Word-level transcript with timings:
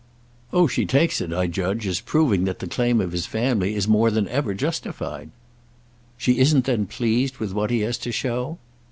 "Oh 0.51 0.65
she 0.65 0.87
takes 0.87 1.21
it, 1.21 1.31
I 1.31 1.45
judge, 1.45 1.85
as 1.85 1.99
proving 1.99 2.45
that 2.45 2.57
the 2.57 2.65
claim 2.65 2.99
of 2.99 3.11
his 3.11 3.27
family 3.27 3.75
is 3.75 3.87
more 3.87 4.09
than 4.09 4.27
ever 4.29 4.55
justified." 4.55 5.29
"She 6.17 6.39
isn't 6.39 6.65
then 6.65 6.87
pleased 6.87 7.37
with 7.37 7.53
what 7.53 7.69
he 7.69 7.81
has 7.81 7.99
to 7.99 8.11
show?" 8.11 8.57